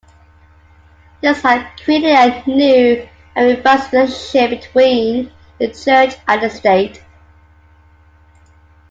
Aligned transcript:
This 1.21 1.43
has 1.43 1.63
created 1.85 2.09
a 2.09 2.49
new 2.49 3.07
and 3.35 3.45
revised 3.55 3.93
relationship 3.93 4.49
between 4.49 5.31
the 5.59 5.67
Church 5.71 6.15
and 6.27 6.41
the 6.41 6.49
State. 6.49 7.03